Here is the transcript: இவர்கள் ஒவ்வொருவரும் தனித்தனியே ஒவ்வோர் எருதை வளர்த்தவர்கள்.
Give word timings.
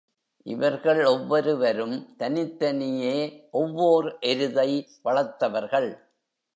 இவர்கள் 0.45 1.05
ஒவ்வொருவரும் 1.05 2.15
தனித்தனியே 2.17 3.17
ஒவ்வோர் 3.53 4.09
எருதை 4.21 4.69
வளர்த்தவர்கள். 5.03 5.89